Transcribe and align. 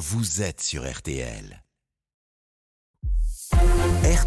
vous 0.00 0.40
êtes 0.40 0.62
sur 0.62 0.90
RTL. 0.90 1.62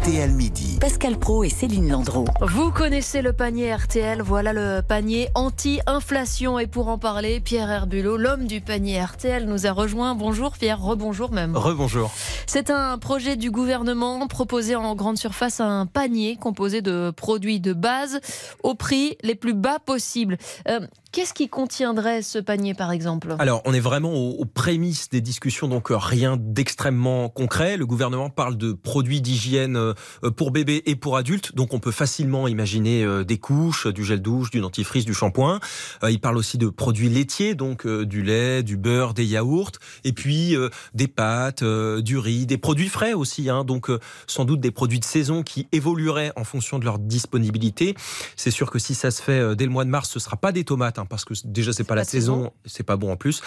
RTL 0.00 0.32
Midi. 0.32 0.78
Pascal 0.80 1.16
Pro 1.16 1.44
et 1.44 1.48
Céline 1.48 1.88
Landreau. 1.88 2.24
Vous 2.40 2.72
connaissez 2.72 3.22
le 3.22 3.32
panier 3.32 3.72
RTL, 3.72 4.22
voilà 4.22 4.52
le 4.52 4.82
panier 4.82 5.28
anti-inflation. 5.36 6.58
Et 6.58 6.66
pour 6.66 6.88
en 6.88 6.98
parler, 6.98 7.38
Pierre 7.38 7.70
Herbulot, 7.70 8.16
l'homme 8.16 8.46
du 8.46 8.60
panier 8.60 9.00
RTL, 9.00 9.46
nous 9.46 9.68
a 9.68 9.70
rejoint. 9.70 10.16
Bonjour 10.16 10.54
Pierre, 10.54 10.80
rebonjour 10.82 11.30
même. 11.30 11.56
Rebonjour. 11.56 12.12
C'est 12.46 12.70
un 12.70 12.98
projet 12.98 13.36
du 13.36 13.52
gouvernement 13.52 14.26
proposé 14.26 14.74
en 14.74 14.96
grande 14.96 15.16
surface 15.16 15.60
un 15.60 15.86
panier 15.86 16.36
composé 16.40 16.82
de 16.82 17.12
produits 17.16 17.60
de 17.60 17.72
base 17.72 18.20
au 18.64 18.74
prix 18.74 19.16
les 19.22 19.36
plus 19.36 19.54
bas 19.54 19.78
possibles. 19.78 20.38
Euh, 20.68 20.80
Qu'est-ce 21.14 21.32
qui 21.32 21.48
contiendrait 21.48 22.22
ce 22.22 22.40
panier, 22.40 22.74
par 22.74 22.90
exemple? 22.90 23.36
Alors, 23.38 23.62
on 23.66 23.72
est 23.72 23.78
vraiment 23.78 24.12
aux, 24.12 24.44
prémices 24.44 25.08
des 25.10 25.20
discussions, 25.20 25.68
donc 25.68 25.92
euh, 25.92 25.96
rien 25.96 26.36
d'extrêmement 26.36 27.28
concret. 27.28 27.76
Le 27.76 27.86
gouvernement 27.86 28.30
parle 28.30 28.56
de 28.56 28.72
produits 28.72 29.20
d'hygiène 29.20 29.76
pour 30.36 30.50
bébés 30.50 30.82
et 30.86 30.96
pour 30.96 31.16
adultes, 31.16 31.54
donc 31.54 31.74
on 31.74 31.80
peut 31.80 31.90
facilement 31.90 32.48
imaginer 32.48 33.04
euh, 33.04 33.24
des 33.24 33.38
couches, 33.38 33.86
du 33.86 34.04
gel 34.04 34.22
douche, 34.22 34.50
du 34.50 34.60
dentifrice, 34.60 35.04
du 35.04 35.14
shampoing. 35.14 35.60
Il 36.08 36.20
parle 36.20 36.36
aussi 36.36 36.58
de 36.58 36.68
produits 36.68 37.08
laitiers, 37.08 37.54
donc 37.54 37.86
du 37.86 38.22
lait, 38.22 38.62
du 38.62 38.76
beurre, 38.76 39.14
des 39.14 39.24
yaourts, 39.24 39.72
et 40.04 40.12
puis 40.12 40.56
des 40.94 41.08
pâtes, 41.08 41.64
du 41.64 42.18
riz, 42.18 42.46
des 42.46 42.58
produits 42.58 42.88
frais 42.88 43.14
aussi, 43.14 43.50
hein, 43.50 43.64
donc 43.64 43.90
sans 44.26 44.44
doute 44.44 44.60
des 44.60 44.70
produits 44.70 45.00
de 45.00 45.04
saison 45.04 45.42
qui 45.42 45.66
évolueraient 45.72 46.32
en 46.36 46.44
fonction 46.44 46.78
de 46.78 46.84
leur 46.84 46.98
disponibilité. 46.98 47.94
C'est 48.36 48.50
sûr 48.50 48.70
que 48.70 48.78
si 48.78 48.94
ça 48.94 49.10
se 49.10 49.22
fait 49.22 49.56
dès 49.56 49.64
le 49.64 49.70
mois 49.70 49.84
de 49.84 49.90
mars, 49.90 50.10
ce 50.10 50.18
sera 50.18 50.36
pas 50.36 50.52
des 50.52 50.64
tomates 50.64 50.84
Hein, 50.98 51.06
parce 51.08 51.24
que 51.24 51.34
déjà 51.44 51.72
c'est 51.72 51.84
pas 51.84 51.94
la 51.94 52.04
saison, 52.04 52.52
c'est 52.66 52.82
pas 52.82 52.96
bon 52.96 53.12
en 53.12 53.16
plus. 53.16 53.42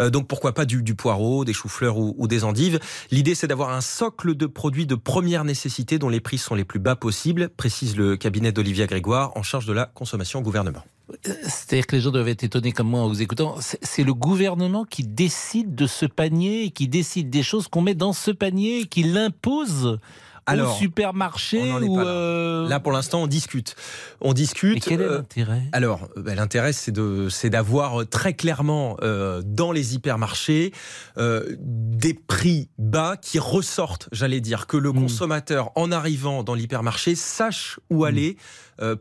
Euh, 0.00 0.10
donc 0.10 0.26
pourquoi 0.26 0.52
pas 0.52 0.64
du, 0.64 0.94
poireau, 0.94 1.44
des 1.44 1.52
choux-fleurs 1.52 1.96
ou, 1.98 2.26
des 2.26 2.44
endives. 2.44 2.80
L'idée 3.10 3.34
c'est 3.34 3.46
d'avoir 3.46 3.70
un 3.70 3.80
socle 3.80 4.34
de 4.34 4.46
produits 4.46 4.86
de 4.86 4.94
première 4.94 5.44
nécessité 5.44 5.79
dont 5.84 6.08
les 6.08 6.20
prix 6.20 6.38
sont 6.38 6.54
les 6.54 6.64
plus 6.64 6.78
bas 6.78 6.96
possibles, 6.96 7.48
précise 7.56 7.96
le 7.96 8.16
cabinet 8.16 8.52
d'Olivia 8.52 8.86
Grégoire 8.86 9.36
en 9.36 9.42
charge 9.42 9.66
de 9.66 9.72
la 9.72 9.86
consommation 9.86 10.40
au 10.40 10.42
gouvernement. 10.42 10.82
Euh, 11.10 11.34
c'est-à-dire 11.42 11.86
que 11.86 11.96
les 11.96 12.02
gens 12.02 12.10
doivent 12.10 12.28
être 12.28 12.44
étonnés 12.44 12.72
comme 12.72 12.88
moi 12.88 13.00
en 13.00 13.08
vous 13.08 13.22
écoutant. 13.22 13.56
C'est 13.60 14.04
le 14.04 14.14
gouvernement 14.14 14.84
qui 14.84 15.04
décide 15.04 15.74
de 15.74 15.86
ce 15.86 16.06
panier, 16.06 16.70
qui 16.70 16.88
décide 16.88 17.30
des 17.30 17.42
choses 17.42 17.68
qu'on 17.68 17.82
met 17.82 17.94
dans 17.94 18.12
ce 18.12 18.30
panier, 18.30 18.86
qui 18.86 19.02
l'impose 19.02 19.98
alors, 20.46 20.74
au 20.74 20.78
supermarché 20.78 21.72
ou 21.72 22.00
euh, 22.00 22.68
là. 22.68 22.80
pour 22.80 22.92
l'instant, 22.92 23.22
on 23.22 23.26
discute. 23.26 23.76
On 24.20 24.32
discute. 24.32 24.74
Mais 24.74 24.80
quel 24.80 25.00
est 25.00 25.04
euh, 25.04 25.18
l'intérêt? 25.18 25.62
Alors, 25.72 26.08
ben, 26.16 26.34
l'intérêt, 26.34 26.72
c'est 26.72 26.92
de, 26.92 27.28
c'est 27.28 27.50
d'avoir 27.50 28.08
très 28.08 28.34
clairement 28.34 28.96
euh, 29.02 29.42
dans 29.44 29.72
les 29.72 29.94
hypermarchés 29.94 30.72
des 31.16 32.14
prix 32.14 32.68
bas 32.78 33.16
qui 33.20 33.38
ressortent. 33.38 34.08
J'allais 34.12 34.40
dire 34.40 34.66
que 34.66 34.76
le 34.76 34.90
hmm. 34.90 35.02
consommateur, 35.02 35.70
en 35.74 35.92
arrivant 35.92 36.42
dans 36.42 36.54
l'hypermarché, 36.54 37.14
sache 37.14 37.78
où 37.90 38.02
hmm. 38.02 38.08
aller 38.08 38.36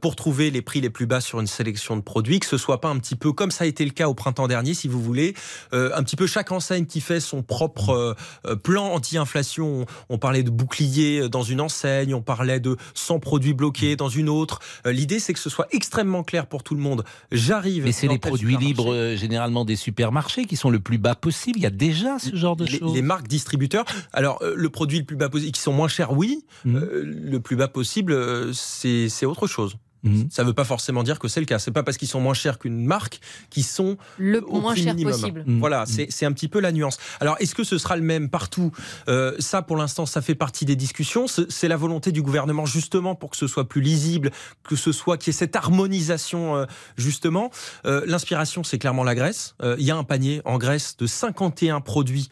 pour 0.01 0.17
trouver 0.17 0.51
les 0.51 0.61
prix 0.61 0.81
les 0.81 0.89
plus 0.89 1.05
bas 1.05 1.21
sur 1.21 1.39
une 1.39 1.47
sélection 1.47 1.95
de 1.95 2.01
produits, 2.01 2.41
que 2.41 2.45
ce 2.45 2.57
soit 2.57 2.81
pas 2.81 2.89
un 2.89 2.97
petit 2.97 3.15
peu 3.15 3.31
comme 3.31 3.49
ça 3.49 3.63
a 3.63 3.67
été 3.67 3.85
le 3.85 3.91
cas 3.91 4.09
au 4.09 4.13
printemps 4.13 4.49
dernier, 4.49 4.73
si 4.73 4.89
vous 4.89 5.01
voulez, 5.01 5.33
un 5.71 6.03
petit 6.03 6.17
peu 6.17 6.27
chaque 6.27 6.51
enseigne 6.51 6.85
qui 6.85 6.99
fait 6.99 7.21
son 7.21 7.43
propre 7.43 8.17
plan 8.61 8.87
anti-inflation. 8.87 9.85
On 10.09 10.17
parlait 10.17 10.43
de 10.43 10.49
bouclier 10.49 11.28
dans 11.29 11.43
une 11.43 11.61
enseigne, 11.61 12.13
on 12.13 12.21
parlait 12.21 12.59
de 12.59 12.77
100 12.93 13.19
produits 13.19 13.53
bloqués 13.53 13.95
dans 13.95 14.09
une 14.09 14.29
autre. 14.29 14.59
Euh, 14.85 14.91
l'idée, 14.91 15.19
c'est 15.19 15.33
que 15.33 15.39
ce 15.39 15.49
soit 15.49 15.67
extrêmement 15.71 16.23
clair 16.23 16.47
pour 16.47 16.63
tout 16.63 16.75
le 16.75 16.81
monde. 16.81 17.03
J'arrive. 17.31 17.85
Mais 17.85 17.91
c'est 17.91 18.07
les 18.07 18.17
produits 18.17 18.57
libres, 18.57 18.93
euh, 18.93 19.15
généralement 19.15 19.65
des 19.65 19.75
supermarchés, 19.75 20.45
qui 20.45 20.55
sont 20.55 20.69
le 20.69 20.79
plus 20.79 20.97
bas 20.97 21.15
possible. 21.15 21.59
Il 21.59 21.63
y 21.63 21.67
a 21.67 21.71
déjà 21.71 22.19
ce 22.19 22.35
genre 22.35 22.55
de 22.55 22.65
choses. 22.65 22.93
Les 22.93 23.01
marques 23.01 23.27
distributeurs. 23.27 23.85
Alors, 24.13 24.39
euh, 24.41 24.53
le 24.55 24.69
produit 24.69 24.99
le 24.99 25.05
plus 25.05 25.15
bas 25.15 25.29
possible, 25.29 25.51
qui 25.51 25.61
sont 25.61 25.73
moins 25.73 25.87
chers, 25.87 26.11
oui. 26.11 26.45
Mmh. 26.65 26.79
le 26.79 27.39
plus 27.39 27.55
bas 27.55 27.67
possible, 27.67 28.15
c'est 28.53 29.25
autre 29.25 29.47
chose. 29.47 29.77
Mhm. 30.03 30.27
Ça 30.31 30.43
ne 30.43 30.47
veut 30.47 30.53
pas 30.53 30.63
forcément 30.63 31.03
dire 31.03 31.19
que 31.19 31.27
c'est 31.27 31.39
le 31.39 31.45
cas. 31.45 31.59
C'est 31.59 31.71
pas 31.71 31.83
parce 31.83 31.97
qu'ils 31.97 32.07
sont 32.07 32.21
moins 32.21 32.33
chers 32.33 32.59
qu'une 32.59 32.85
marque 32.85 33.19
qu'ils 33.49 33.63
sont 33.63 33.97
le 34.17 34.41
moins 34.41 34.75
cher 34.75 34.95
possible. 34.95 35.43
Mhm. 35.45 35.59
Voilà, 35.59 35.85
mhm. 35.85 36.05
c'est 36.09 36.25
un 36.25 36.31
petit 36.31 36.47
peu 36.47 36.59
la 36.59 36.71
nuance. 36.71 36.97
Alors, 37.19 37.35
est-ce 37.39 37.55
que 37.55 37.63
ce 37.63 37.77
sera 37.77 37.95
le 37.95 38.01
même 38.01 38.29
partout? 38.29 38.71
Euh, 39.07 39.35
Ça, 39.39 39.61
pour 39.61 39.77
l'instant, 39.77 40.05
ça 40.05 40.21
fait 40.21 40.35
partie 40.35 40.65
des 40.65 40.75
discussions. 40.75 41.25
C'est 41.27 41.67
la 41.67 41.77
volonté 41.77 42.11
du 42.11 42.21
gouvernement 42.21 42.65
justement 42.65 43.15
pour 43.15 43.29
que 43.31 43.37
ce 43.37 43.47
soit 43.47 43.67
plus 43.67 43.81
lisible, 43.81 44.31
que 44.63 44.75
ce 44.75 44.91
soit 44.91 45.17
qu'il 45.17 45.33
y 45.33 45.35
ait 45.35 45.37
cette 45.37 45.55
harmonisation 45.55 46.55
euh, 46.55 46.65
justement. 46.97 47.51
Euh, 47.85 48.03
l'inspiration, 48.05 48.63
c'est 48.63 48.77
clairement 48.77 49.03
la 49.03 49.15
Grèce. 49.15 49.55
Il 49.77 49.85
y 49.85 49.91
a 49.91 49.97
un 49.97 50.03
panier 50.03 50.41
en 50.45 50.57
Grèce 50.57 50.95
de 50.97 51.07
51 51.07 51.81
produits 51.81 52.29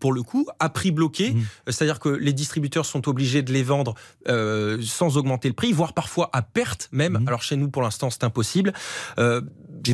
pour 0.00 0.12
le 0.12 0.22
coup 0.22 0.46
à 0.58 0.68
prix 0.68 0.90
bloqué, 0.90 1.34
c'est-à-dire 1.66 2.00
que 2.00 2.08
les 2.08 2.32
distributeurs 2.32 2.86
sont 2.86 3.08
obligés 3.08 3.42
de 3.42 3.52
les 3.52 3.62
vendre 3.62 3.94
sans 4.26 5.16
augmenter 5.16 5.48
le 5.48 5.54
prix, 5.54 5.72
voire 5.72 5.92
parfois 5.92 6.30
à 6.32 6.42
perte 6.42 6.88
même. 6.96 7.18
Mhm. 7.18 7.28
Alors 7.28 7.42
chez 7.42 7.56
nous, 7.56 7.70
pour 7.70 7.82
l'instant, 7.82 8.10
c'est 8.10 8.24
impossible. 8.24 8.72
Euh, 9.18 9.40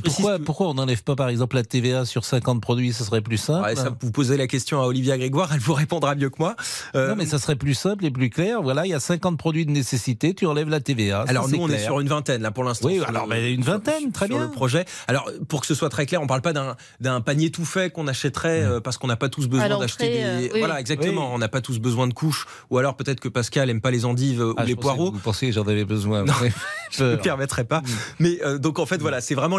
pourquoi, 0.05 0.39
pourquoi 0.39 0.69
on 0.69 0.75
n'enlève 0.75 1.03
pas, 1.03 1.17
par 1.17 1.29
exemple, 1.29 1.57
la 1.57 1.65
TVA 1.65 2.05
sur 2.05 2.25
50 2.25 2.61
produits 2.61 2.93
Ce 2.93 3.05
serait 3.05 3.21
plus 3.21 3.37
simple. 3.37 3.77
ça, 3.77 3.91
vous 4.01 4.11
posez 4.11 4.37
la 4.37 4.47
question 4.47 4.81
à 4.81 4.87
Olivia 4.87 5.17
Grégoire, 5.19 5.51
elle 5.53 5.61
vous 5.61 5.75
répondra 5.75 6.15
mieux 6.15 6.31
que 6.31 6.37
moi. 6.39 6.57
Euh, 6.95 7.11
non, 7.11 7.17
mais 7.17 7.27
ça 7.27 7.39
serait 7.39 7.57
plus 7.57 7.75
simple 7.75 8.05
et 8.05 8.11
plus 8.11 8.31
clair. 8.31 8.63
Voilà, 8.63 8.87
il 8.87 8.91
y 8.91 8.95
a 8.95 9.01
50 9.01 9.39
produits 9.39 9.67
de 9.67 9.71
nécessité, 9.71 10.35
tu 10.35 10.47
enlèves 10.47 10.69
la 10.69 10.81
TVA. 10.81 11.25
Alors 11.29 11.49
nous, 11.49 11.59
on 11.59 11.69
est 11.69 11.79
sur 11.79 12.01
une 12.01 12.09
vingtaine, 12.09 12.43
là, 12.43 12.51
pour 12.51 12.65
l'instant. 12.65 12.89
Oui, 12.89 13.01
alors 13.07 13.31
une 13.33 13.63
vingtaine, 13.63 14.13
très 14.13 14.29
bien. 14.29 14.39
Sur 14.39 14.47
le 14.47 14.53
projet. 14.53 14.85
Alors, 15.09 15.31
pour 15.49 15.61
que 15.61 15.67
ce 15.67 15.75
soit 15.75 15.89
très 15.89 16.07
clair, 16.07 16.21
on 16.21 16.25
ne 16.25 16.29
parle 16.29 16.43
pas 16.43 16.53
d'un 17.01 17.21
panier 17.21 17.51
tout 17.51 17.65
fait 17.65 17.91
qu'on 17.91 18.09
achèterait 18.09 18.63
euh, 18.63 18.81
parce 18.81 18.99
qu'on 18.99 19.07
n'a 19.07 19.17
pas 19.17 19.29
tous 19.29 19.49
besoin 19.49 19.79
d'acheter 19.79 20.09
des. 20.09 20.59
Voilà, 20.59 20.81
exactement. 20.81 21.33
On 21.35 21.39
n'a 21.39 21.49
pas 21.49 21.61
tous 21.61 21.79
besoin 21.79 22.07
de 22.07 22.15
couches. 22.15 22.47
Ou 22.71 22.79
alors 22.79 22.97
peut-être 22.97 23.21
que 23.21 23.29
Pascal 23.29 23.71
aime 23.71 23.81
pas 23.81 23.91
les 23.91 24.05
endives 24.05 24.41
ou 24.41 24.55
ah, 24.57 24.65
les 24.65 24.77
poireaux. 24.77 25.13
Vous 25.13 25.19
pensez 25.19 25.47
que 25.47 25.53
j'en 25.53 25.67
avais 25.67 25.85
besoin 25.85 26.25
je 26.91 27.05
ne 27.05 27.11
me 27.13 27.17
permettrai 27.17 27.65
pas. 27.65 27.81
Mm. 27.81 27.85
Mais 28.19 28.39
euh, 28.45 28.59
donc 28.59 28.79
en 28.79 28.87
fait, 28.87 28.99
voilà, 28.99 29.21
c'est 29.21 29.35
vraiment 29.35 29.59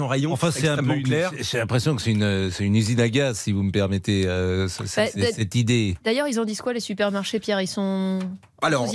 en 0.00 0.06
rayon. 0.08 0.32
Enfin, 0.32 0.50
c'est 0.50 0.68
un 0.68 0.76
peu 0.76 1.00
clair. 1.02 1.32
J'ai 1.38 1.58
l'impression 1.58 1.96
que 1.96 2.02
c'est 2.02 2.12
une, 2.12 2.50
une 2.60 2.76
usine 2.76 3.00
à 3.00 3.08
gaz, 3.08 3.38
si 3.38 3.52
vous 3.52 3.62
me 3.62 3.70
permettez 3.70 4.24
euh, 4.26 4.68
bah, 4.78 4.86
cette 4.86 5.54
idée. 5.54 5.96
D'ailleurs, 6.04 6.28
ils 6.28 6.38
en 6.40 6.44
disent 6.44 6.60
quoi 6.60 6.72
les 6.72 6.80
supermarchés, 6.80 7.40
Pierre? 7.40 7.60
Ils 7.60 7.66
sont 7.66 8.20
alors, 8.62 8.88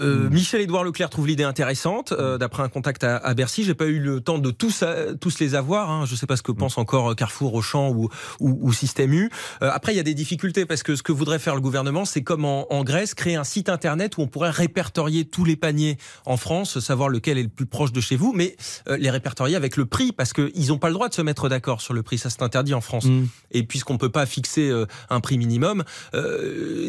euh, 0.00 0.30
Michel-Édouard 0.30 0.84
Leclerc 0.84 1.10
trouve 1.10 1.26
l'idée 1.26 1.44
intéressante. 1.44 2.12
Euh, 2.12 2.38
d'après 2.38 2.62
un 2.62 2.68
contact 2.68 3.04
à, 3.04 3.16
à 3.18 3.34
Bercy, 3.34 3.64
j'ai 3.64 3.74
pas 3.74 3.86
eu 3.86 3.98
le 3.98 4.20
temps 4.20 4.38
de 4.38 4.50
tous, 4.50 4.80
euh, 4.82 5.14
tous 5.14 5.38
les 5.40 5.54
avoir. 5.54 5.90
Hein. 5.90 6.06
Je 6.06 6.14
sais 6.14 6.26
pas 6.26 6.36
ce 6.36 6.42
que 6.42 6.52
pense 6.52 6.78
encore 6.78 7.14
Carrefour, 7.14 7.54
Auchan 7.54 7.90
ou, 7.90 8.08
ou, 8.40 8.58
ou 8.60 8.72
Système 8.72 9.12
U. 9.12 9.30
après, 9.60 9.92
il 9.92 9.96
y 9.96 10.00
a 10.00 10.04
des 10.04 10.14
difficultés 10.14 10.64
parce 10.64 10.82
que 10.82 10.96
ce 10.96 11.02
que 11.02 11.12
voudrait 11.12 11.38
faire 11.38 11.54
le 11.54 11.60
gouvernement, 11.60 12.04
c'est 12.04 12.22
comme 12.22 12.44
en, 12.44 12.72
en, 12.72 12.82
Grèce, 12.82 13.14
créer 13.14 13.36
un 13.36 13.44
site 13.44 13.68
internet 13.68 14.16
où 14.16 14.22
on 14.22 14.26
pourrait 14.26 14.50
répertorier 14.50 15.26
tous 15.26 15.44
les 15.44 15.56
paniers 15.56 15.98
en 16.24 16.36
France, 16.36 16.80
savoir 16.80 17.08
lequel 17.08 17.36
est 17.36 17.42
le 17.42 17.48
plus 17.48 17.66
proche 17.66 17.92
de 17.92 18.00
chez 18.00 18.16
vous, 18.16 18.32
mais 18.32 18.56
les 18.88 19.10
répertorier 19.10 19.54
avec 19.54 19.76
le 19.76 19.84
prix 19.86 20.12
parce 20.12 20.32
qu'ils 20.32 20.68
n'ont 20.68 20.78
pas 20.78 20.88
le 20.88 20.94
droit 20.94 21.08
de 21.08 21.14
se 21.14 21.22
mettre 21.22 21.48
d'accord 21.48 21.80
sur 21.80 21.92
le 21.92 22.02
prix. 22.02 22.18
Ça, 22.18 22.30
c'est 22.30 22.42
interdit 22.42 22.74
en 22.74 22.80
France. 22.80 23.04
Mm. 23.04 23.26
Et 23.52 23.62
puisqu'on 23.64 23.98
peut 23.98 24.08
pas 24.08 24.24
fixer 24.24 24.72
un 25.10 25.20
prix 25.20 25.36
minimum, 25.36 25.84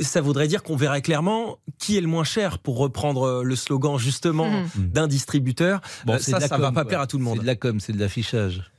ça 0.01 0.21
voudrait 0.21 0.47
dire 0.47 0.63
qu'on 0.63 0.77
verrait 0.77 1.01
clairement 1.01 1.57
qui 1.77 1.97
est 1.97 2.01
le 2.01 2.07
moins 2.07 2.20
cher, 2.23 2.59
pour 2.59 2.77
reprendre 2.77 3.23
euh, 3.23 3.43
le 3.43 3.55
slogan 3.55 3.97
justement 3.97 4.49
mhm. 4.49 4.67
d'un 4.75 5.07
distributeur. 5.07 5.81
Bon, 6.05 6.13
euh, 6.13 6.19
ça, 6.19 6.39
ça 6.39 6.57
va 6.57 6.71
pas 6.71 6.85
plaire 6.85 7.01
à 7.01 7.07
tout 7.07 7.17
le 7.17 7.23
monde. 7.23 7.37
C'est 7.37 7.41
de 7.41 7.47
la 7.47 7.55
com, 7.55 7.79
c'est 7.79 7.93
de 7.93 7.99
l'affichage. 7.99 8.71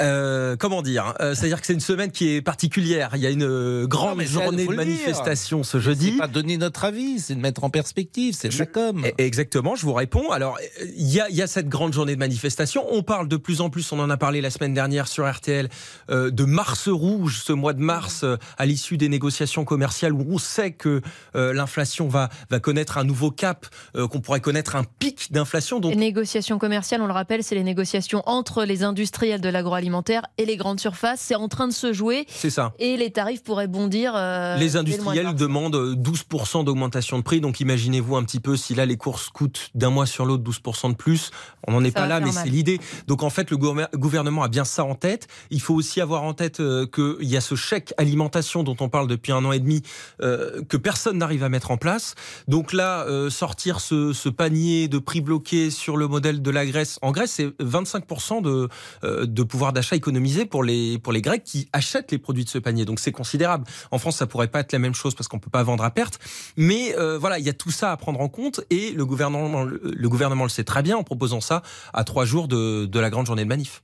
Euh, 0.00 0.56
comment 0.56 0.82
dire 0.82 1.14
euh, 1.20 1.34
C'est-à-dire 1.34 1.60
que 1.60 1.66
c'est 1.66 1.72
une 1.72 1.80
semaine 1.80 2.10
qui 2.10 2.34
est 2.34 2.42
particulière. 2.42 3.10
Il 3.14 3.20
y 3.20 3.26
a 3.26 3.30
une 3.30 3.44
euh, 3.44 3.86
grande 3.86 4.20
journée 4.22 4.66
de 4.66 4.74
manifestation 4.74 5.62
ce 5.62 5.78
jeudi. 5.78 6.12
C'est 6.12 6.18
pas 6.18 6.26
donner 6.26 6.56
notre 6.58 6.84
avis, 6.84 7.20
c'est 7.20 7.34
de 7.34 7.40
mettre 7.40 7.64
en 7.64 7.70
perspective, 7.70 8.34
c'est 8.34 8.56
la 8.58 8.66
com. 8.66 9.04
E-, 9.04 9.12
exactement, 9.18 9.76
je 9.76 9.86
vous 9.86 9.94
réponds. 9.94 10.30
Alors, 10.30 10.58
il 10.84 11.08
y, 11.08 11.20
a, 11.20 11.28
il 11.30 11.36
y 11.36 11.42
a 11.42 11.46
cette 11.46 11.68
grande 11.68 11.92
journée 11.92 12.14
de 12.14 12.18
manifestation. 12.18 12.84
On 12.90 13.02
parle 13.02 13.28
de 13.28 13.36
plus 13.36 13.60
en 13.60 13.70
plus, 13.70 13.90
on 13.92 13.98
en 13.98 14.10
a 14.10 14.16
parlé 14.16 14.40
la 14.40 14.50
semaine 14.50 14.74
dernière 14.74 15.08
sur 15.08 15.30
RTL, 15.30 15.68
de 16.10 16.44
mars 16.44 16.88
rouge, 16.88 17.42
ce 17.44 17.52
mois 17.52 17.72
de 17.72 17.80
mars, 17.80 18.24
à 18.56 18.66
l'issue 18.66 18.96
des 18.96 19.08
négociations 19.08 19.64
commerciales 19.64 20.12
où 20.12 20.24
on 20.30 20.38
sait 20.38 20.72
que 20.72 21.00
l'inflation 21.34 22.08
va, 22.08 22.28
va 22.50 22.60
connaître 22.60 22.98
un 22.98 23.04
nouveau 23.04 23.30
cap, 23.30 23.66
qu'on 23.94 24.20
pourrait 24.20 24.40
connaître 24.40 24.76
un 24.76 24.84
pic 24.84 25.32
d'inflation. 25.32 25.80
Donc... 25.80 25.92
Les 25.92 25.98
négociations 25.98 26.58
commerciales, 26.58 27.00
on 27.02 27.06
le 27.06 27.12
rappelle, 27.12 27.42
c'est 27.42 27.54
les 27.54 27.64
négociations 27.64 28.22
entre 28.26 28.64
les 28.64 28.82
industriels 28.82 29.40
de 29.40 29.48
l'agro 29.48 29.77
alimentaire 29.78 30.26
et 30.36 30.44
les 30.44 30.56
grandes 30.56 30.80
surfaces. 30.80 31.20
C'est 31.20 31.34
en 31.34 31.48
train 31.48 31.68
de 31.68 31.72
se 31.72 31.92
jouer. 31.92 32.26
C'est 32.28 32.50
ça. 32.50 32.74
Et 32.78 32.96
les 32.96 33.10
tarifs 33.10 33.42
pourraient 33.42 33.68
bondir. 33.68 34.12
Euh, 34.14 34.56
les 34.56 34.76
industriels 34.76 35.34
demandent 35.34 35.76
12% 35.76 36.64
d'augmentation 36.64 37.18
de 37.18 37.22
prix. 37.22 37.40
Donc 37.40 37.60
imaginez-vous 37.60 38.16
un 38.16 38.24
petit 38.24 38.40
peu 38.40 38.56
si 38.56 38.74
là 38.74 38.84
les 38.84 38.96
courses 38.96 39.30
coûtent 39.30 39.70
d'un 39.74 39.90
mois 39.90 40.06
sur 40.06 40.26
l'autre 40.26 40.44
12% 40.44 40.90
de 40.90 40.96
plus. 40.96 41.30
On 41.66 41.72
n'en 41.72 41.84
est 41.84 41.90
pas 41.90 42.06
là, 42.06 42.20
mais 42.20 42.32
c'est 42.32 42.48
l'idée. 42.48 42.78
Donc 43.06 43.22
en 43.22 43.30
fait, 43.30 43.50
le 43.50 43.56
gouvernement 43.56 44.42
a 44.42 44.48
bien 44.48 44.64
ça 44.64 44.84
en 44.84 44.94
tête. 44.94 45.28
Il 45.50 45.60
faut 45.60 45.74
aussi 45.74 46.00
avoir 46.00 46.22
en 46.22 46.34
tête 46.34 46.60
euh, 46.60 46.86
qu'il 46.86 47.28
y 47.28 47.36
a 47.36 47.40
ce 47.40 47.54
chèque 47.54 47.94
alimentation 47.96 48.62
dont 48.62 48.76
on 48.80 48.88
parle 48.88 49.06
depuis 49.06 49.32
un 49.32 49.44
an 49.44 49.52
et 49.52 49.60
demi 49.60 49.82
euh, 50.20 50.62
que 50.68 50.76
personne 50.76 51.18
n'arrive 51.18 51.44
à 51.44 51.48
mettre 51.48 51.70
en 51.70 51.76
place. 51.76 52.14
Donc 52.48 52.72
là, 52.72 53.06
sortir 53.30 53.80
ce, 53.80 54.12
ce, 54.12 54.28
panier 54.28 54.88
de 54.88 54.98
prix 54.98 55.20
bloqués 55.20 55.70
sur 55.70 55.96
le 55.96 56.08
modèle 56.08 56.42
de 56.42 56.50
la 56.50 56.66
Grèce. 56.66 56.98
En 57.02 57.12
Grèce, 57.12 57.32
c'est 57.32 57.46
25% 57.60 58.42
de, 58.42 58.68
de 59.24 59.42
pouvoir 59.42 59.67
d'achat 59.72 59.96
économisé 59.96 60.44
pour 60.44 60.62
les, 60.62 60.98
pour 60.98 61.12
les 61.12 61.22
Grecs 61.22 61.44
qui 61.44 61.68
achètent 61.72 62.12
les 62.12 62.18
produits 62.18 62.44
de 62.44 62.48
ce 62.48 62.58
panier. 62.58 62.84
Donc 62.84 63.00
c'est 63.00 63.12
considérable. 63.12 63.64
En 63.90 63.98
France, 63.98 64.16
ça 64.16 64.26
pourrait 64.26 64.48
pas 64.48 64.60
être 64.60 64.72
la 64.72 64.78
même 64.78 64.94
chose 64.94 65.14
parce 65.14 65.28
qu'on 65.28 65.38
peut 65.38 65.50
pas 65.50 65.62
vendre 65.62 65.84
à 65.84 65.90
perte. 65.90 66.18
Mais 66.56 66.94
euh, 66.96 67.18
voilà, 67.18 67.38
il 67.38 67.44
y 67.44 67.48
a 67.48 67.54
tout 67.54 67.70
ça 67.70 67.92
à 67.92 67.96
prendre 67.96 68.20
en 68.20 68.28
compte 68.28 68.60
et 68.70 68.92
le 68.92 69.04
gouvernement, 69.06 69.64
le 69.64 70.08
gouvernement 70.08 70.44
le 70.44 70.50
sait 70.50 70.64
très 70.64 70.82
bien 70.82 70.96
en 70.96 71.04
proposant 71.04 71.40
ça 71.40 71.62
à 71.92 72.04
trois 72.04 72.24
jours 72.24 72.48
de, 72.48 72.86
de 72.86 73.00
la 73.00 73.10
grande 73.10 73.26
journée 73.26 73.44
de 73.44 73.48
manif. 73.48 73.82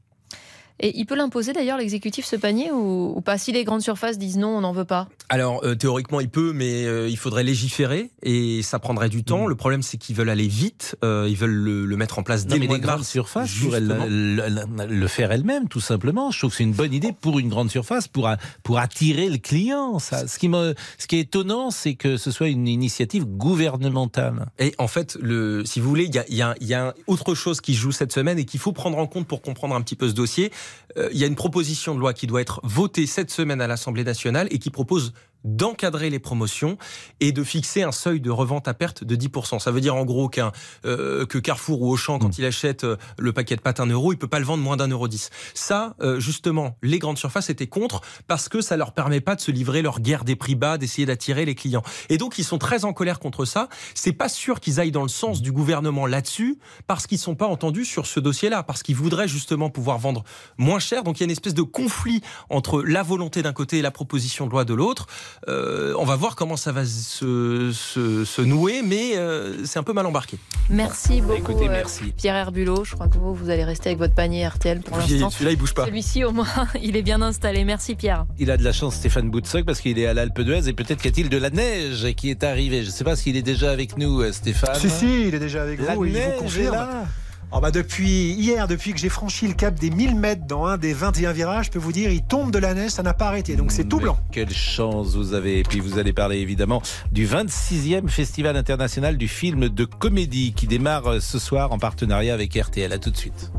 Et 0.81 0.99
il 0.99 1.07
peut 1.07 1.15
l'imposer 1.15 1.53
d'ailleurs, 1.53 1.79
l'exécutif, 1.79 2.25
ce 2.25 2.37
panier, 2.37 2.73
ou, 2.73 3.21
pas? 3.25 3.39
Si 3.39 3.53
les 3.53 3.65
grandes 3.65 3.83
surfaces 3.83 4.19
disent 4.19 4.37
non, 4.37 4.49
on 4.49 4.61
n'en 4.63 4.73
veut 4.73 4.85
pas? 4.85 5.09
Alors, 5.29 5.65
euh, 5.65 5.77
théoriquement, 5.77 6.21
il 6.21 6.29
peut, 6.29 6.53
mais 6.53 6.85
euh, 6.85 7.09
il 7.09 7.17
faudrait 7.17 7.45
légiférer 7.45 8.11
et 8.23 8.61
ça 8.63 8.79
prendrait 8.81 9.09
du 9.09 9.23
temps. 9.23 9.47
Mmh. 9.47 9.49
Le 9.51 9.55
problème, 9.55 9.83
c'est 9.83 9.99
qu'ils 9.99 10.17
veulent 10.17 10.31
aller 10.31 10.49
vite, 10.49 10.97
euh, 11.05 11.27
ils 11.29 11.37
veulent 11.37 11.51
le, 11.51 11.97
mettre 11.97 12.19
en 12.19 12.25
place 12.25 12.47
dès 12.47 12.57
non, 12.59 12.67
le 12.67 12.75
les 12.75 12.81
grandes 12.81 13.05
surfaces 13.05 13.55
pourraient 13.55 13.81
le, 13.81 15.07
faire 15.07 15.31
elles-mêmes, 15.31 15.69
tout 15.69 15.81
simplement. 15.81 16.33
Je 16.33 16.39
trouve 16.39 16.51
que 16.51 16.57
c'est 16.57 16.65
une 16.65 16.73
bonne 16.73 16.93
idée 16.93 17.13
pour 17.13 17.39
une 17.39 17.49
grande 17.49 17.71
surface, 17.71 18.09
pour, 18.09 18.29
pour 18.65 18.79
attirer 18.79 19.29
le 19.29 19.39
client. 19.39 20.01
Ça. 20.01 20.27
Ce, 20.27 20.39
qui 20.41 20.49
me, 20.49 20.75
ce 20.99 21.07
qui 21.07 21.17
est 21.17 21.21
étonnant, 21.21 21.71
c'est 21.71 21.95
que 21.95 22.17
ce 22.17 22.33
soit 22.33 22.49
une 22.49 22.67
initiative 22.67 23.25
gouvernementale. 23.25 24.47
Et 24.59 24.75
en 24.79 24.89
fait, 24.89 25.17
le, 25.21 25.65
si 25.65 25.79
vous 25.79 25.89
voulez, 25.89 26.05
il 26.05 26.15
y 26.15 26.19
a, 26.19 26.25
y, 26.29 26.43
a, 26.43 26.55
y 26.61 26.75
a 26.75 26.95
autre 27.07 27.35
chose 27.37 27.61
qui 27.61 27.75
joue 27.75 27.93
cette 27.93 28.13
semaine 28.13 28.39
et 28.41 28.45
qu'il 28.45 28.59
faut 28.59 28.73
prendre 28.73 28.99
en 28.99 29.07
compte 29.07 29.29
pour 29.29 29.41
comprendre 29.41 29.77
un 29.77 29.81
petit 29.81 29.97
peu 29.97 30.09
ce 30.09 30.15
dossier 30.15 30.51
il 30.97 31.19
y 31.19 31.25
a 31.25 31.27
une 31.27 31.35
proposition 31.35 31.95
de 31.95 32.01
loi 32.01 32.13
qui 32.13 32.27
doit 32.27 32.41
être 32.41 32.61
votée 32.63 33.07
cette 33.07 33.31
semaine 33.31 33.61
à 33.61 33.67
l'Assemblée 33.67 34.05
nationale 34.05 34.47
et 34.51 34.59
qui 34.59 34.71
propose 34.71 35.13
d'encadrer 35.45 36.11
les 36.11 36.19
promotions 36.19 36.79
et 37.21 37.33
de 37.33 37.45
fixer 37.45 37.83
un 37.83 37.93
seuil 37.93 38.21
de 38.21 38.31
revente 38.31 38.67
à 38.69 38.75
perte 38.75 39.05
de 39.05 39.17
10%. 39.17 39.59
Ça 39.59 39.71
veut 39.71 39.81
dire 39.81 39.95
en 39.95 40.05
gros 40.05 40.29
qu'un 40.29 40.53
euh, 40.85 41.27
que 41.27 41.39
Carrefour 41.39 41.83
ou 41.83 41.91
Auchan, 41.91 42.19
quand 42.19 42.29
mm. 42.29 42.39
il 42.39 42.45
achète 42.47 42.85
euh, 42.85 42.97
le 43.19 43.33
paquet 43.33 43.57
de 43.57 43.61
pâtes 43.61 43.81
1 43.81 43.87
euro, 43.87 44.13
il 44.13 44.17
peut 44.17 44.29
pas 44.29 44.39
le 44.39 44.45
vendre 44.45 44.63
moins 44.63 44.77
d'un 44.77 44.89
euro 44.89 45.09
10. 45.09 45.31
Ça, 45.55 45.95
euh, 46.01 46.19
justement, 46.21 46.77
les 46.83 46.99
grandes 46.99 47.19
surfaces 47.19 47.51
étaient 47.51 47.67
contre 47.67 48.01
parce 48.27 48.49
que 48.49 48.61
ça 48.61 48.77
leur 48.77 48.93
permet 48.93 49.21
pas 49.21 49.35
de 49.35 49.41
se 49.41 49.51
livrer 49.51 49.83
leur 49.83 50.01
guerre 50.01 50.25
des 50.25 50.37
prix 50.37 50.55
bas, 50.55 50.79
d'essayer 50.79 51.07
d'attirer 51.07 51.45
les 51.45 51.55
clients. 51.55 51.83
Et 52.09 52.19
donc 52.19 52.39
ils 52.39 52.45
sont 52.45 52.59
très 52.59 52.85
en 52.85 52.93
colère 52.93 53.21
contre 53.21 53.45
ça. 53.45 53.69
C'est 53.95 54.13
pas 54.13 54.29
sûr 54.29 54.61
qu'ils 54.61 54.81
aillent 54.81 54.91
dans 54.91 55.03
le 55.03 55.09
sens 55.09 55.43
du 55.43 55.53
gouvernement 55.53 56.07
là-dessus 56.07 56.59
parce 56.87 57.07
qu'ils 57.07 57.19
sont 57.19 57.35
pas 57.35 57.47
entendus 57.47 57.85
sur 57.85 58.07
ce 58.07 58.21
dossier-là, 58.21 58.63
parce 58.63 58.83
qu'ils 58.83 58.97
voudraient 58.97 59.29
justement 59.29 59.71
pouvoir 59.71 59.99
vendre 59.99 60.25
moins 60.59 60.79
cher. 60.79 61.03
Donc 61.03 61.19
il 61.19 61.21
y 61.21 61.25
a 61.25 61.27
une 61.27 61.31
espèce 61.31 61.55
de 61.55 61.63
conflit 61.63 62.23
entre 62.49 62.83
la 62.83 63.03
volonté 63.03 63.43
d'un 63.43 63.53
côté 63.53 63.79
et 63.79 63.83
la 63.83 63.91
proposition 63.91 64.47
de 64.47 64.51
loi 64.51 64.65
de 64.65 64.75
l'autre. 64.75 65.07
Euh, 65.49 65.95
on 65.99 66.05
va 66.05 66.17
voir 66.17 66.37
comment 66.37 66.57
ça 66.57 66.73
va 66.73 66.85
se, 66.85 68.41
nouer, 68.41 68.83
mais 68.83 69.17
euh, 69.17 69.65
c'est 69.65 69.79
un 69.79 69.83
peu 69.83 69.93
mal 69.93 70.07
embarqué. 70.07 70.39
Merci 70.71 71.21
beaucoup, 71.21 71.53
euh, 71.53 71.83
Pierre 72.17 72.37
Herbulot. 72.37 72.85
Je 72.85 72.95
crois 72.95 73.09
que 73.09 73.19
vous, 73.19 73.35
vous 73.35 73.51
allez 73.51 73.65
rester 73.65 73.91
avec 73.91 73.99
votre 73.99 74.15
panier 74.15 74.47
RTL 74.47 74.81
pour 74.81 74.97
l'instant. 74.97 75.31
Celui-là, 75.31 75.53
il 75.53 75.59
bouge 75.59 75.75
pas. 75.75 75.87
Celui-ci, 75.87 76.25
au 76.25 76.33
moins, 76.33 76.47
il 76.83 76.97
est 76.97 77.03
bien 77.03 77.21
installé. 77.23 77.65
Merci, 77.65 77.95
Pierre. 77.95 78.27
Il 78.39 78.51
a 78.51 78.57
de 78.57 78.65
la 78.65 78.73
chance, 78.73 78.97
Stéphane 78.97 79.31
Boutsock, 79.31 79.65
parce 79.65 79.81
qu'il 79.81 79.99
est 79.99 80.07
à 80.07 80.15
l'Alpe 80.15 80.41
d'Huez 80.41 80.69
et 80.69 80.73
peut-être 80.73 80.99
qu'il 81.01 81.11
y 81.11 81.13
a-t-il 81.13 81.29
de 81.29 81.39
la 81.39 81.51
neige 81.51 82.13
qui 82.15 82.31
est 82.31 82.45
arrivée. 82.45 82.83
Je 82.83 82.89
ne 82.89 82.93
sais 82.93 83.05
pas 83.05 83.17
s'il 83.17 83.37
est 83.37 83.43
déjà 83.43 83.71
avec 83.71 83.99
nous, 83.99 84.31
Stéphane. 84.33 84.81
Si, 84.81 84.91
si, 84.91 85.29
il 85.29 85.35
est 85.35 85.41
déjà 85.41 85.63
avec 85.63 85.81
la 85.81 85.95
vous. 85.95 86.07
Neige 86.07 86.59
est 86.59 86.71
là. 86.71 87.07
Oh 87.57 87.61
bah 87.61 87.71
depuis 87.71 88.33
hier, 88.33 88.67
depuis 88.67 88.93
que 88.93 88.99
j'ai 88.99 89.09
franchi 89.09 89.47
le 89.47 89.55
cap 89.55 89.79
des 89.79 89.89
1000 89.89 90.17
mètres 90.17 90.45
dans 90.45 90.67
un 90.67 90.77
des 90.77 90.93
21 90.93 91.31
virages, 91.31 91.67
je 91.67 91.71
peux 91.71 91.79
vous 91.79 91.93
dire, 91.93 92.11
il 92.11 92.25
tombe 92.25 92.51
de 92.51 92.59
la 92.59 92.75
neige, 92.75 92.91
ça 92.91 93.05
n'a 93.05 93.15
pas 93.15 93.29
arrêté. 93.29 93.55
Donc 93.55 93.71
c'est 93.71 93.85
tout 93.85 94.01
blanc. 94.01 94.19
Quelle 94.33 94.51
chance 94.51 95.15
vous 95.15 95.35
avez. 95.35 95.61
Et 95.61 95.63
puis 95.63 95.79
vous 95.79 96.01
allez 96.01 96.13
parler 96.13 96.39
évidemment 96.39 96.83
du 97.13 97.29
26e 97.29 98.09
Festival 98.09 98.57
international 98.57 99.17
du 99.17 99.29
film 99.29 99.69
de 99.69 99.85
comédie 99.85 100.53
qui 100.53 100.67
démarre 100.67 101.07
euh, 101.07 101.21
ce 101.21 101.39
soir 101.39 101.71
en 101.71 101.79
partenariat 101.79 102.35
avec 102.35 102.55
RTL. 102.55 102.93
A 102.93 102.99
tout 102.99 103.11
de 103.11 103.17
suite. 103.17 103.53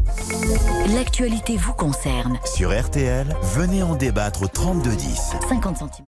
L'actualité 0.94 1.56
vous 1.56 1.74
concerne. 1.74 2.38
Sur 2.44 2.78
RTL, 2.78 3.34
venez 3.56 3.82
en 3.82 3.96
débattre 3.96 4.44
au 4.44 4.48
3210. 4.48 5.36
50 5.48 5.78
centimes. 5.78 6.06